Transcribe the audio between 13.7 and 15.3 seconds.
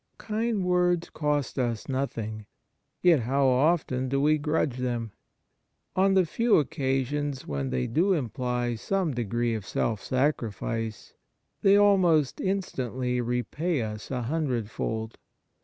us a hundred fold.